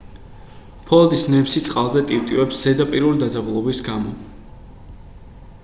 [0.85, 4.15] ფოლადის ნემსი წყალზე ტივტივებს ზედაპირული დაძაბულობის გამო